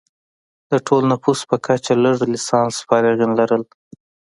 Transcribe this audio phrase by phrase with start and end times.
[0.71, 3.63] د ټول نفوس په کچه لږ لسانس فارغین لرل.